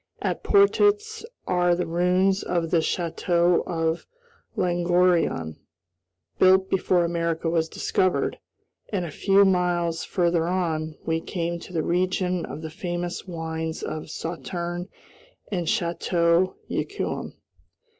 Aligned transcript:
At 0.23 0.43
Portets 0.43 1.23
are 1.45 1.75
the 1.75 1.85
ruins 1.85 2.41
of 2.41 2.71
the 2.71 2.79
Château 2.79 3.61
of 3.67 4.07
Langoiran, 4.57 5.57
built 6.39 6.71
before 6.71 7.05
America 7.05 7.51
was 7.51 7.69
discovered, 7.69 8.39
and, 8.89 9.05
a 9.05 9.11
few 9.11 9.45
miles 9.45 10.03
farther 10.03 10.47
on, 10.47 10.95
we 11.05 11.21
came 11.21 11.59
to 11.59 11.71
the 11.71 11.83
region 11.83 12.47
of 12.47 12.63
the 12.63 12.71
famous 12.71 13.27
wines 13.27 13.83
of 13.83 14.09
Sauterne 14.09 14.87
and 15.51 15.67
Château 15.67 16.55
Yquem. 16.67 17.35